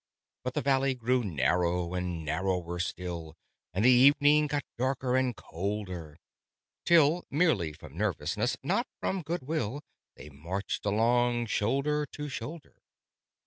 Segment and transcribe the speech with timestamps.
[0.43, 3.37] But the valley grew narrow and narrower still,
[3.71, 6.17] And the evening got darker and colder,
[6.85, 9.83] Till (merely from nervousness, not from goodwill)
[10.15, 12.81] They marched along shoulder to shoulder.